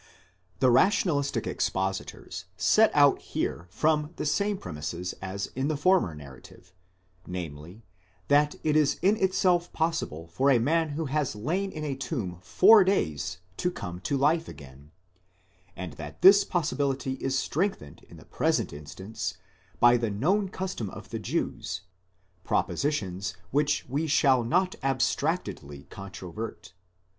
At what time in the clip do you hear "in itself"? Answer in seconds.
9.03-9.71